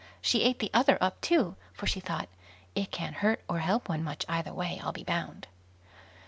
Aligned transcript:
She 0.19 0.41
ate 0.41 0.57
the 0.57 0.71
other 0.73 0.97
up 0.99 1.21
too, 1.21 1.57
for, 1.73 1.85
she 1.85 1.99
thought, 1.99 2.27
"it 2.73 2.89
can't 2.91 3.17
hurt 3.17 3.43
or 3.47 3.59
help 3.59 3.87
one 3.87 4.03
much 4.03 4.25
either 4.27 4.51
way, 4.51 4.79
I'll 4.83 4.91
be 4.91 5.03
bound". 5.03 5.45